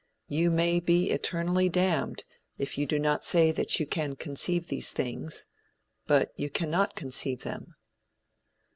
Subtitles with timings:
[0.27, 2.23] You may be eternally damned
[2.57, 5.45] if you do not say that you can conceive these things,
[6.07, 7.75] but you cannot conceive them.